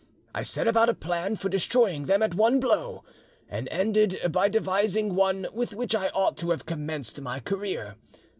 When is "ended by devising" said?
3.69-5.13